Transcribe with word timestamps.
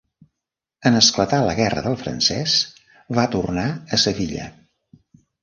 En 0.89 0.95
esclatar 0.99 1.41
la 1.47 1.53
Guerra 1.59 1.83
del 1.87 1.97
Francès 2.05 2.57
va 3.19 3.27
tornar 3.37 3.67
a 3.69 4.01
Sevilla. 4.07 4.51